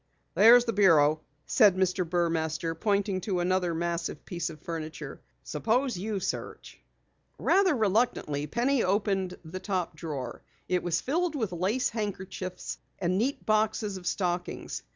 [0.33, 2.03] "There's the bureau," said Mr.
[2.09, 5.21] Burmaster, pointing to another massive piece of furniture.
[5.43, 6.79] "Suppose you search."
[7.37, 10.41] Rather reluctantly, Penny opened the top drawer.
[10.67, 14.81] It was filled with lace handkerchiefs, and neat boxes of stockings.